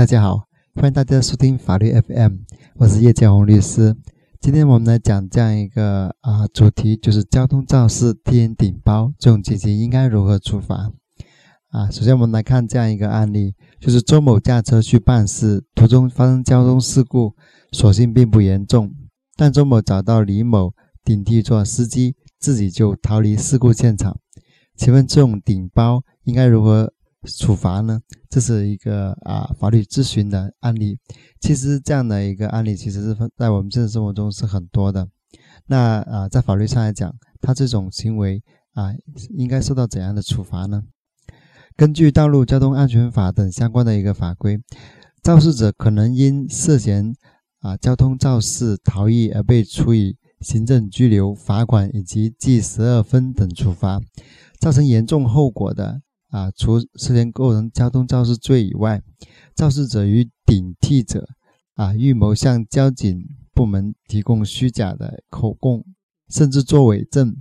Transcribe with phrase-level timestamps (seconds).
[0.00, 2.36] 大家好，欢迎大家收听法律 FM，
[2.76, 3.94] 我是叶建红律师。
[4.40, 10.90] 今天我们来讲这样一个啊主题，就是交通肇事替人顶包这种情形应该如何处罚
[11.68, 11.90] 啊？
[11.90, 17.34] 首先我们来看这样一个案例，就是周某驾车去办事，途中发生交通事故，
[17.70, 18.94] 所幸并不严重，
[19.36, 20.72] 但周某找到李某
[21.04, 24.18] 顶替做司机，自己就逃离事故现场。
[24.74, 26.90] 请问这种顶包应该如何？
[27.28, 28.00] 处罚呢？
[28.28, 30.98] 这是一个啊法律咨询的案例。
[31.40, 35.08] 其实这样的一个案例，其实是在我们现实生活中是很多的。
[35.66, 38.94] 那啊，在法律上来讲，他这种行为啊，
[39.36, 40.82] 应该受到怎样的处罚呢？
[41.76, 44.58] 根据《道路交通安全法》等相关的一个法规，
[45.22, 47.14] 肇事者可能因涉嫌
[47.60, 54.00] 啊交通肇事逃逸而被处以行政拘留、罚款以及记十二分等处罚，
[54.58, 56.00] 造成严重后果的。
[56.30, 59.02] 啊，除涉嫌构成交通肇事罪以外，
[59.54, 61.28] 肇事者与顶替者
[61.74, 65.84] 啊，预谋向交警部门提供虚假的口供，
[66.28, 67.36] 甚至作伪证，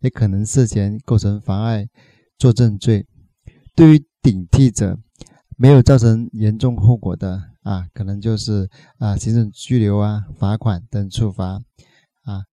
[0.00, 1.88] 也可能涉嫌构成妨碍
[2.36, 3.06] 作证罪。
[3.74, 4.98] 对于顶替者，
[5.56, 11.62] 没有造成严重后果的啊，可能就是啊，行政拘留啊、罚款等处罚
[12.24, 12.44] 啊。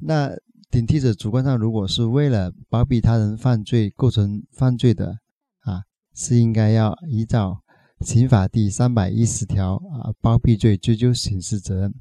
[0.00, 0.30] 那
[0.74, 5.18] 顶替者主观上如果是为了包庇他人犯罪构成犯罪的
[5.60, 5.84] 啊，
[6.16, 7.60] 是应该要依照
[8.00, 11.94] 刑法第三百一十条啊包庇罪追究刑事责任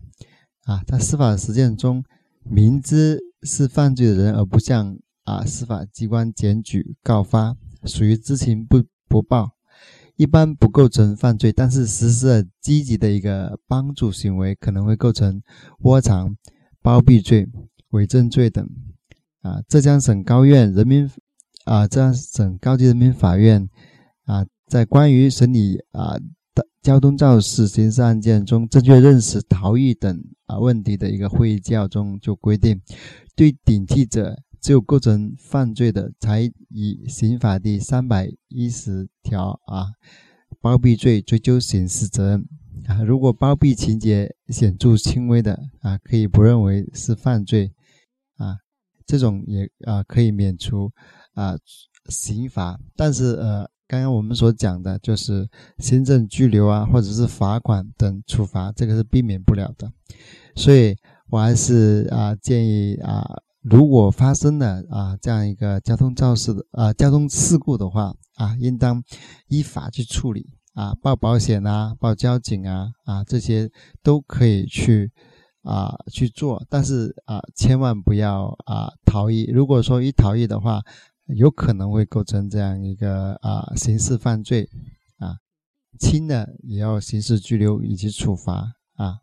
[0.63, 0.81] 啊。
[0.87, 2.03] 在司法实践中，
[2.43, 7.55] 明知是犯罪的人而不向啊司法机关检举告发，
[7.85, 9.51] 属于知情不不报，
[10.15, 15.43] 一般不构成犯罪，但是实施了积极的一个帮助行为，可能会构成
[15.81, 16.35] 窝藏
[16.81, 17.47] 包庇罪。
[17.93, 18.67] 伪证罪等，
[19.41, 21.09] 啊，浙江省高院人民，
[21.65, 23.69] 啊，浙江省高级人民法院，
[24.25, 26.17] 啊，在关于审理啊
[26.55, 32.81] 的交通肇事刑事案件中正确认识逃逸等啊问题的一个会议纪要中就规定，
[33.35, 39.85] 对顶替者只有构成犯罪的，才以刑法第三百一十条啊
[40.59, 42.47] 包庇罪追究刑事责任。
[42.87, 47.71] 啊，如果包庇情节显著轻微的啊，可以不认为是犯罪。
[49.05, 50.91] 这种也啊可以免除
[51.33, 51.55] 啊
[52.09, 55.47] 刑罚，但是呃，刚刚我们所讲的就是
[55.77, 59.91] 行政拘留啊，或者是罚款等处罚，这个是避免不了的。
[60.55, 60.95] 所以
[61.29, 63.25] 我还是啊建议啊，
[63.61, 69.01] 如果发生了啊这样一个交通肇事的啊交通事故的话啊，应当
[69.47, 73.69] 依法去处理啊，报保险啊，报交警啊啊这些
[74.01, 75.11] 都可以去。
[75.63, 79.49] 啊，去做，但是啊，千万不要啊逃逸。
[79.51, 80.81] 如果说一逃逸的话，
[81.27, 84.69] 有可能会构成这样一个啊刑事犯罪
[85.17, 85.37] 啊，
[85.97, 89.19] 轻的也要刑事拘留以及处罚啊。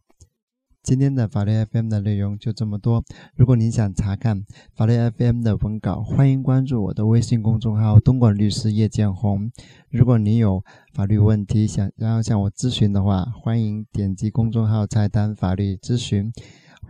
[0.91, 3.05] 今天的法律 FM 的内容就这么多。
[3.37, 9.53] 如果您想查看法律 FM 的文稿，欢迎关注我的微信公众号“东莞律师叶建红”。
[9.89, 16.33] 如果您有法律问题想然后向我咨询的话，欢迎点击公众号菜单“法律咨询”，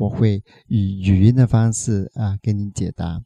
[0.00, 3.21] 我会以语音的方式啊给您解答。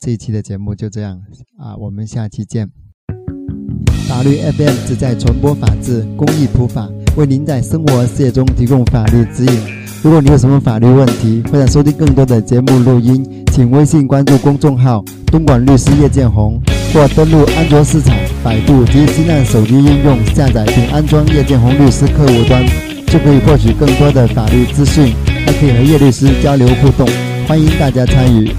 [0.00, 1.22] 这一期的节目就这样
[1.56, 2.72] 啊，我们下期见。
[4.08, 9.75] 法律 FM 旨在传播法治、公益普法，为您在生活事业中提供法律指引。
[10.02, 16.60] 如果你有什么法律问题，或者收听更多的节目录音，请微信关注公众号“东莞律师叶建红”，
[16.94, 18.14] 或登录安卓市场、
[18.44, 22.64] 百度及新浪手机应用下载并安装叶建红律师客户端，
[23.06, 25.12] 就可以获取更多的法律资讯，
[25.44, 27.08] 还可以和叶律师交流互动。
[27.48, 28.50] 欢迎大家参与。